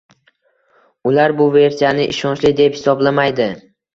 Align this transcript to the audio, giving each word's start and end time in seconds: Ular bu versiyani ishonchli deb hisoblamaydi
Ular 1.09 1.33
bu 1.41 1.45
versiyani 1.57 2.07
ishonchli 2.13 2.53
deb 2.63 2.79
hisoblamaydi 2.79 3.49